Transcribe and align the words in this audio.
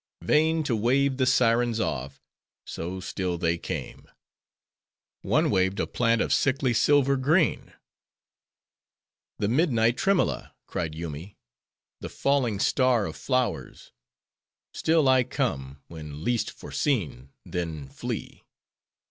Vain 0.23 0.63
to 0.63 0.75
wave 0.75 1.17
the 1.17 1.27
sirens 1.27 1.79
off; 1.79 2.23
so 2.65 2.99
still 2.99 3.37
they 3.37 3.55
came. 3.59 4.07
One 5.21 5.51
waved 5.51 5.79
a 5.79 5.85
plant 5.85 6.21
of 6.23 6.33
sickly 6.33 6.73
silver 6.73 7.15
green. 7.17 7.73
"The 9.37 9.47
Midnight 9.47 9.97
Tremmella!" 9.97 10.55
cried 10.65 10.95
Yoomy; 10.95 11.37
"the 11.99 12.09
falling 12.09 12.59
star 12.59 13.05
of 13.05 13.15
flowers!— 13.15 13.91
Still 14.73 15.07
I 15.07 15.23
come, 15.23 15.83
when 15.87 16.23
least 16.23 16.49
foreseen; 16.49 17.29
then 17.45 17.87
flee." 17.87 18.41